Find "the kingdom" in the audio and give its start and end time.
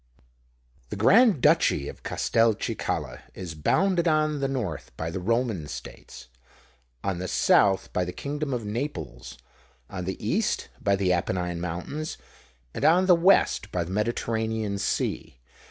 8.03-8.51